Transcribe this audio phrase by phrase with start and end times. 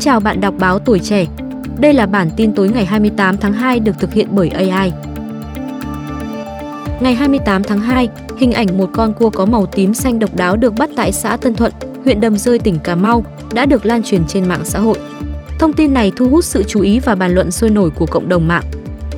[0.00, 1.26] chào bạn đọc báo tuổi trẻ.
[1.78, 4.92] Đây là bản tin tối ngày 28 tháng 2 được thực hiện bởi AI.
[7.00, 10.56] Ngày 28 tháng 2, hình ảnh một con cua có màu tím xanh độc đáo
[10.56, 11.72] được bắt tại xã Tân Thuận,
[12.04, 14.98] huyện Đầm Rơi, tỉnh Cà Mau đã được lan truyền trên mạng xã hội.
[15.58, 18.28] Thông tin này thu hút sự chú ý và bàn luận sôi nổi của cộng
[18.28, 18.64] đồng mạng.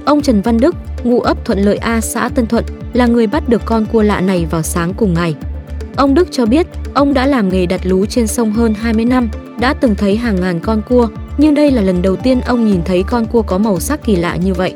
[0.04, 0.74] Ông Trần Văn Đức,
[1.04, 4.20] ngụ ấp Thuận Lợi A, xã Tân Thuận, là người bắt được con cua lạ
[4.20, 5.34] này vào sáng cùng ngày.
[5.96, 9.28] Ông Đức cho biết, ông đã làm nghề đặt lú trên sông hơn 20 năm,
[9.58, 12.80] đã từng thấy hàng ngàn con cua, nhưng đây là lần đầu tiên ông nhìn
[12.84, 14.74] thấy con cua có màu sắc kỳ lạ như vậy.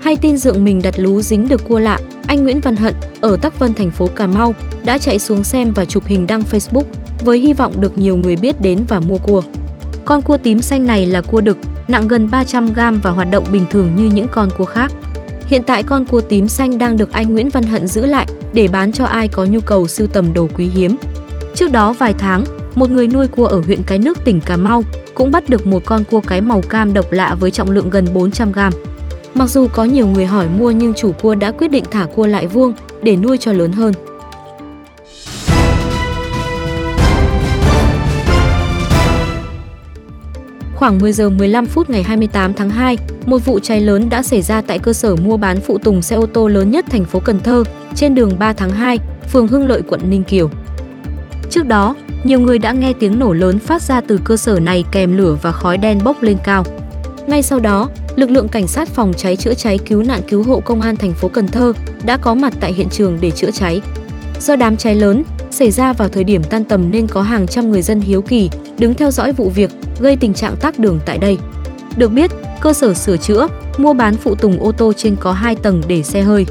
[0.00, 3.36] Hay tin dượng mình đặt lú dính được cua lạ, anh Nguyễn Văn Hận ở
[3.36, 4.54] Tắc Vân thành phố Cà Mau
[4.84, 6.84] đã chạy xuống xem và chụp hình đăng Facebook
[7.24, 9.42] với hy vọng được nhiều người biết đến và mua cua.
[10.04, 13.44] Con cua tím xanh này là cua đực, nặng gần 300 g và hoạt động
[13.52, 14.92] bình thường như những con cua khác.
[15.52, 18.68] Hiện tại con cua tím xanh đang được anh Nguyễn Văn Hận giữ lại để
[18.68, 20.96] bán cho ai có nhu cầu sưu tầm đồ quý hiếm.
[21.54, 22.44] Trước đó vài tháng,
[22.74, 24.82] một người nuôi cua ở huyện Cái Nước tỉnh Cà Mau
[25.14, 28.06] cũng bắt được một con cua cái màu cam độc lạ với trọng lượng gần
[28.14, 28.58] 400 g.
[29.34, 32.26] Mặc dù có nhiều người hỏi mua nhưng chủ cua đã quyết định thả cua
[32.26, 32.72] lại vuông
[33.02, 33.94] để nuôi cho lớn hơn.
[40.82, 44.42] Khoảng 10 giờ 15 phút ngày 28 tháng 2, một vụ cháy lớn đã xảy
[44.42, 47.20] ra tại cơ sở mua bán phụ tùng xe ô tô lớn nhất thành phố
[47.20, 48.98] Cần Thơ, trên đường 3 tháng 2,
[49.32, 50.50] phường Hưng Lợi, quận Ninh Kiều.
[51.50, 51.94] Trước đó,
[52.24, 55.36] nhiều người đã nghe tiếng nổ lớn phát ra từ cơ sở này kèm lửa
[55.42, 56.64] và khói đen bốc lên cao.
[57.26, 60.60] Ngay sau đó, lực lượng cảnh sát phòng cháy chữa cháy cứu nạn cứu hộ
[60.60, 61.72] công an thành phố Cần Thơ
[62.04, 63.80] đã có mặt tại hiện trường để chữa cháy.
[64.40, 65.22] Do đám cháy lớn
[65.52, 68.50] xảy ra vào thời điểm tan tầm nên có hàng trăm người dân hiếu kỳ
[68.78, 69.70] đứng theo dõi vụ việc,
[70.00, 71.38] gây tình trạng tắc đường tại đây.
[71.96, 73.48] Được biết, cơ sở sửa chữa,
[73.78, 76.46] mua bán phụ tùng ô tô trên có 2 tầng để xe hơi.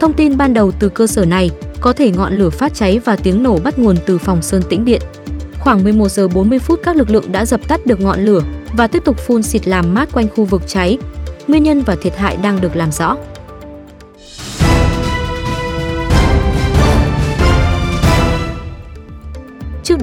[0.00, 3.16] Thông tin ban đầu từ cơ sở này, có thể ngọn lửa phát cháy và
[3.16, 5.02] tiếng nổ bắt nguồn từ phòng sơn tĩnh điện.
[5.60, 8.42] Khoảng 11 giờ 40 phút các lực lượng đã dập tắt được ngọn lửa
[8.76, 10.98] và tiếp tục phun xịt làm mát quanh khu vực cháy.
[11.48, 13.16] Nguyên nhân và thiệt hại đang được làm rõ.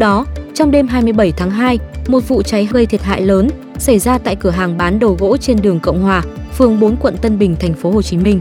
[0.02, 4.18] Đó, trong đêm 27 tháng 2, một vụ cháy gây thiệt hại lớn xảy ra
[4.18, 6.24] tại cửa hàng bán đồ gỗ trên đường Cộng Hòa,
[6.58, 8.40] phường 4 quận Tân Bình, thành phố Hồ Chí Minh.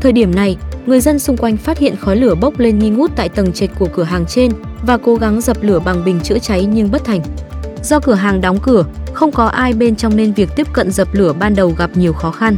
[0.00, 0.56] Thời điểm này,
[0.86, 3.70] người dân xung quanh phát hiện khói lửa bốc lên nghi ngút tại tầng trệt
[3.78, 7.04] của cửa hàng trên và cố gắng dập lửa bằng bình chữa cháy nhưng bất
[7.04, 7.20] thành.
[7.82, 11.08] Do cửa hàng đóng cửa, không có ai bên trong nên việc tiếp cận dập
[11.12, 12.56] lửa ban đầu gặp nhiều khó khăn.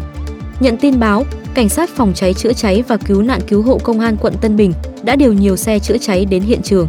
[0.60, 1.24] Nhận tin báo,
[1.54, 4.56] cảnh sát phòng cháy chữa cháy và cứu nạn cứu hộ công an quận Tân
[4.56, 6.88] Bình đã điều nhiều xe chữa cháy đến hiện trường.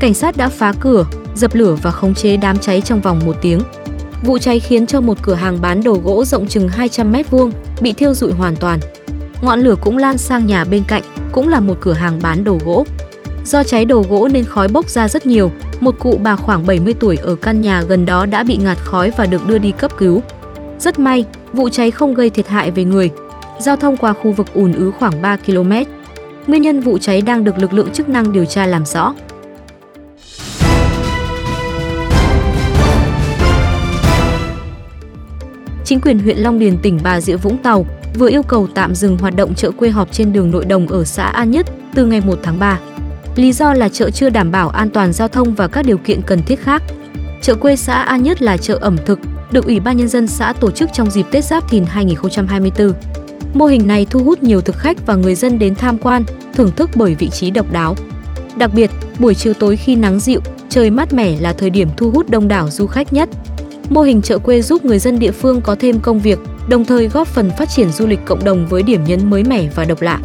[0.00, 3.36] Cảnh sát đã phá cửa, dập lửa và khống chế đám cháy trong vòng một
[3.40, 3.60] tiếng.
[4.22, 7.52] Vụ cháy khiến cho một cửa hàng bán đồ gỗ rộng chừng 200 mét vuông
[7.80, 8.78] bị thiêu rụi hoàn toàn.
[9.42, 11.02] Ngọn lửa cũng lan sang nhà bên cạnh,
[11.32, 12.86] cũng là một cửa hàng bán đồ gỗ.
[13.44, 15.50] Do cháy đồ gỗ nên khói bốc ra rất nhiều,
[15.80, 19.12] một cụ bà khoảng 70 tuổi ở căn nhà gần đó đã bị ngạt khói
[19.16, 20.22] và được đưa đi cấp cứu.
[20.78, 23.10] Rất may, vụ cháy không gây thiệt hại về người.
[23.58, 25.72] Giao thông qua khu vực ùn ứ khoảng 3 km.
[26.46, 29.14] Nguyên nhân vụ cháy đang được lực lượng chức năng điều tra làm rõ.
[35.90, 39.18] Chính quyền huyện Long Điền tỉnh Bà Rịa Vũng Tàu vừa yêu cầu tạm dừng
[39.18, 42.20] hoạt động chợ quê họp trên đường nội đồng ở xã An Nhất từ ngày
[42.20, 42.78] 1 tháng 3.
[43.36, 46.22] Lý do là chợ chưa đảm bảo an toàn giao thông và các điều kiện
[46.22, 46.82] cần thiết khác.
[47.42, 49.18] Chợ quê xã An Nhất là chợ ẩm thực,
[49.52, 52.92] được Ủy ban Nhân dân xã tổ chức trong dịp Tết Giáp Thìn 2024.
[53.54, 56.24] Mô hình này thu hút nhiều thực khách và người dân đến tham quan,
[56.54, 57.96] thưởng thức bởi vị trí độc đáo.
[58.56, 62.10] Đặc biệt, buổi chiều tối khi nắng dịu, trời mát mẻ là thời điểm thu
[62.10, 63.28] hút đông đảo du khách nhất.
[63.90, 67.08] Mô hình chợ quê giúp người dân địa phương có thêm công việc, đồng thời
[67.08, 70.02] góp phần phát triển du lịch cộng đồng với điểm nhấn mới mẻ và độc
[70.02, 70.20] lạ.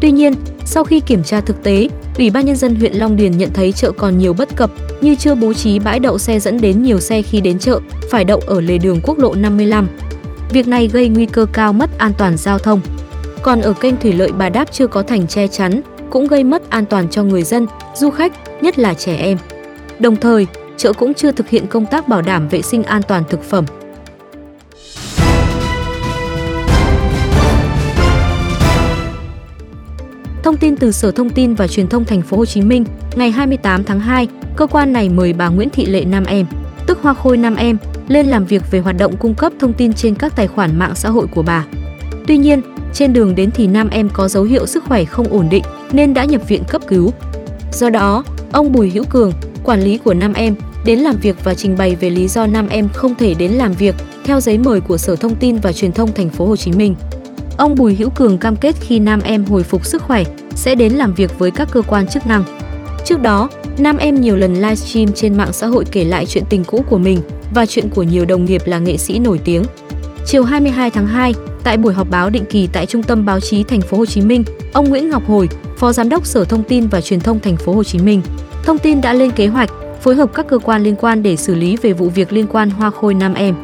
[0.00, 3.38] Tuy nhiên, sau khi kiểm tra thực tế, Ủy ban nhân dân huyện Long Điền
[3.38, 4.70] nhận thấy chợ còn nhiều bất cập
[5.00, 7.80] như chưa bố trí bãi đậu xe dẫn đến nhiều xe khi đến chợ
[8.10, 9.88] phải đậu ở lề đường quốc lộ 55.
[10.50, 12.80] Việc này gây nguy cơ cao mất an toàn giao thông.
[13.42, 15.80] Còn ở kênh thủy lợi Bà Đáp chưa có thành che chắn,
[16.10, 19.38] cũng gây mất an toàn cho người dân, du khách, nhất là trẻ em.
[19.98, 20.46] Đồng thời,
[20.78, 23.64] chợ cũng chưa thực hiện công tác bảo đảm vệ sinh an toàn thực phẩm.
[30.42, 32.84] Thông tin từ Sở Thông tin và Truyền thông Thành phố Hồ Chí Minh,
[33.16, 36.46] ngày 28 tháng 2, cơ quan này mời bà Nguyễn Thị Lệ Nam Em,
[36.86, 37.78] tức Hoa Khôi Nam Em,
[38.08, 40.94] lên làm việc về hoạt động cung cấp thông tin trên các tài khoản mạng
[40.94, 41.66] xã hội của bà.
[42.26, 45.48] Tuy nhiên, trên đường đến thì Nam Em có dấu hiệu sức khỏe không ổn
[45.50, 47.12] định nên đã nhập viện cấp cứu.
[47.72, 49.32] Do đó, ông Bùi Hữu Cường,
[49.64, 50.54] quản lý của Nam Em,
[50.84, 53.72] đến làm việc và trình bày về lý do Nam Em không thể đến làm
[53.72, 53.94] việc
[54.24, 56.94] theo giấy mời của Sở Thông tin và Truyền thông Thành phố Hồ Chí Minh.
[57.56, 60.92] Ông Bùi Hữu Cường cam kết khi Nam Em hồi phục sức khỏe sẽ đến
[60.92, 62.44] làm việc với các cơ quan chức năng.
[63.04, 63.48] Trước đó,
[63.78, 66.98] Nam Em nhiều lần livestream trên mạng xã hội kể lại chuyện tình cũ của
[66.98, 67.20] mình,
[67.54, 69.62] và chuyện của nhiều đồng nghiệp là nghệ sĩ nổi tiếng.
[70.26, 71.34] Chiều 22 tháng 2,
[71.64, 74.20] tại buổi họp báo định kỳ tại Trung tâm Báo chí Thành phố Hồ Chí
[74.20, 77.56] Minh, ông Nguyễn Ngọc Hồi, Phó Giám đốc Sở Thông tin và Truyền thông Thành
[77.56, 78.22] phố Hồ Chí Minh,
[78.64, 79.70] thông tin đã lên kế hoạch
[80.08, 82.70] phối hợp các cơ quan liên quan để xử lý về vụ việc liên quan
[82.70, 83.54] hoa khôi nam em.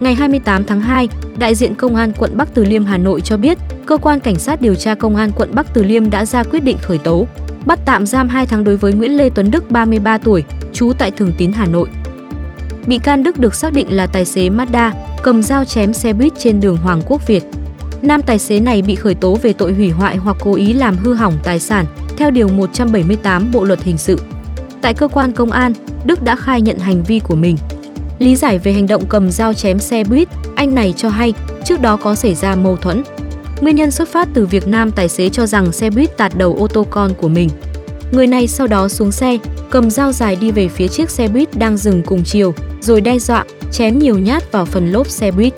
[0.00, 1.08] Ngày 28 tháng 2,
[1.38, 4.38] đại diện Công an quận Bắc Từ Liêm Hà Nội cho biết, cơ quan cảnh
[4.38, 7.26] sát điều tra Công an quận Bắc Từ Liêm đã ra quyết định khởi tố,
[7.66, 11.10] bắt tạm giam 2 tháng đối với Nguyễn Lê Tuấn Đức 33 tuổi, trú tại
[11.10, 11.88] Thường Tín Hà Nội.
[12.86, 14.92] Bị can Đức được xác định là tài xế Mazda,
[15.22, 17.42] cầm dao chém xe buýt trên đường Hoàng Quốc Việt.
[18.02, 20.96] Nam tài xế này bị khởi tố về tội hủy hoại hoặc cố ý làm
[20.96, 21.86] hư hỏng tài sản
[22.16, 24.20] theo Điều 178 Bộ Luật Hình sự.
[24.82, 25.72] Tại cơ quan công an,
[26.04, 27.56] Đức đã khai nhận hành vi của mình.
[28.18, 31.34] Lý giải về hành động cầm dao chém xe buýt, anh này cho hay
[31.64, 33.02] trước đó có xảy ra mâu thuẫn.
[33.60, 36.56] Nguyên nhân xuất phát từ việc nam tài xế cho rằng xe buýt tạt đầu
[36.58, 37.48] ô tô con của mình.
[38.12, 39.38] Người này sau đó xuống xe,
[39.70, 43.18] cầm dao dài đi về phía chiếc xe buýt đang dừng cùng chiều, rồi đe
[43.18, 45.54] dọa, chém nhiều nhát vào phần lốp xe buýt.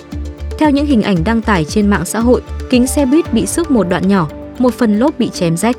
[0.61, 3.71] Theo những hình ảnh đăng tải trên mạng xã hội, kính xe buýt bị sức
[3.71, 4.29] một đoạn nhỏ,
[4.59, 5.77] một phần lốp bị chém rách.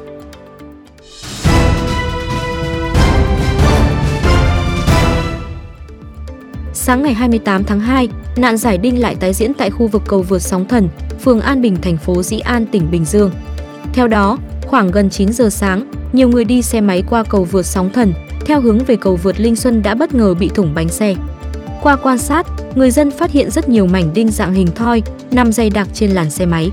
[6.74, 10.22] Sáng ngày 28 tháng 2, nạn giải đinh lại tái diễn tại khu vực cầu
[10.22, 10.89] vượt Sóng Thần,
[11.24, 13.31] phường An Bình, thành phố Dĩ An, tỉnh Bình Dương.
[13.94, 14.38] Theo đó,
[14.68, 18.13] khoảng gần 9 giờ sáng, nhiều người đi xe máy qua cầu vượt Sóng Thần,
[18.45, 21.16] theo hướng về cầu vượt Linh Xuân đã bất ngờ bị thủng bánh xe.
[21.81, 25.01] Qua quan sát, người dân phát hiện rất nhiều mảnh đinh dạng hình thoi
[25.31, 26.71] nằm dày đặc trên làn xe máy.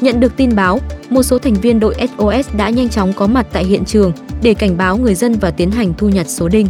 [0.00, 0.80] Nhận được tin báo,
[1.10, 4.12] một số thành viên đội SOS đã nhanh chóng có mặt tại hiện trường
[4.42, 6.66] để cảnh báo người dân và tiến hành thu nhặt số đinh.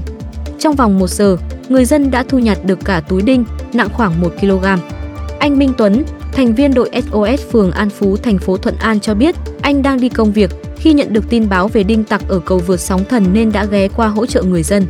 [0.58, 1.36] Trong vòng 1 giờ,
[1.68, 4.64] người dân đã thu nhặt được cả túi đinh nặng khoảng 1 kg.
[5.38, 9.14] Anh Minh Tuấn, thành viên đội SOS phường An Phú, thành phố Thuận An cho
[9.14, 12.38] biết anh đang đi công việc khi nhận được tin báo về đinh tặc ở
[12.38, 14.86] cầu vượt sóng thần nên đã ghé qua hỗ trợ người dân.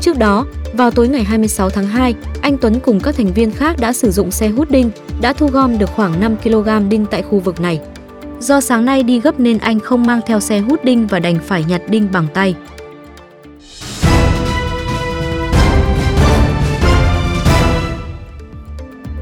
[0.00, 0.46] Trước đó,
[0.76, 4.10] vào tối ngày 26 tháng 2, anh Tuấn cùng các thành viên khác đã sử
[4.10, 4.90] dụng xe hút đinh,
[5.20, 7.80] đã thu gom được khoảng 5 kg đinh tại khu vực này.
[8.40, 11.38] Do sáng nay đi gấp nên anh không mang theo xe hút đinh và đành
[11.46, 12.54] phải nhặt đinh bằng tay.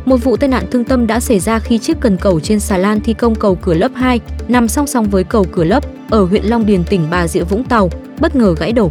[0.04, 2.78] Một vụ tai nạn thương tâm đã xảy ra khi chiếc cần cầu trên xà
[2.78, 6.24] lan thi công cầu cửa lớp 2 nằm song song với cầu cửa lớp ở
[6.24, 7.90] huyện Long Điền tỉnh Bà Rịa Vũng Tàu
[8.20, 8.90] bất ngờ gãy đổ.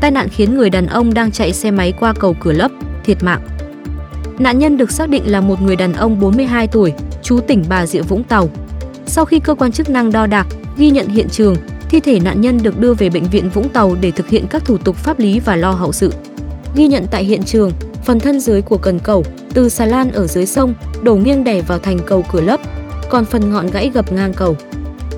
[0.00, 2.70] Tai nạn khiến người đàn ông đang chạy xe máy qua cầu cửa lấp
[3.04, 3.40] thiệt mạng.
[4.38, 6.92] Nạn nhân được xác định là một người đàn ông 42 tuổi,
[7.22, 8.48] trú tỉnh Bà Rịa Vũng Tàu.
[9.06, 11.56] Sau khi cơ quan chức năng đo đạc, ghi nhận hiện trường,
[11.90, 14.64] thi thể nạn nhân được đưa về bệnh viện Vũng Tàu để thực hiện các
[14.64, 16.12] thủ tục pháp lý và lo hậu sự.
[16.74, 17.72] Ghi nhận tại hiện trường,
[18.04, 19.24] phần thân dưới của cần cầu
[19.54, 22.60] từ xà lan ở dưới sông đổ nghiêng đè vào thành cầu cửa lấp,
[23.10, 24.56] còn phần ngọn gãy gập ngang cầu.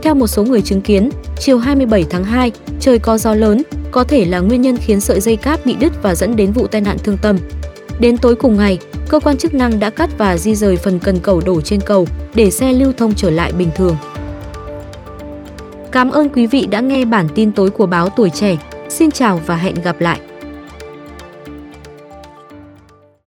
[0.03, 4.05] Theo một số người chứng kiến, chiều 27 tháng 2, trời có gió lớn, có
[4.05, 6.81] thể là nguyên nhân khiến sợi dây cáp bị đứt và dẫn đến vụ tai
[6.81, 7.39] nạn thương tâm.
[8.01, 8.79] Đến tối cùng ngày,
[9.09, 12.07] cơ quan chức năng đã cắt và di rời phần cần cầu đổ trên cầu
[12.35, 13.97] để xe lưu thông trở lại bình thường.
[15.93, 18.57] Cảm ơn quý vị đã nghe bản tin tối của báo Tuổi Trẻ.
[18.89, 20.21] Xin chào và hẹn gặp lại!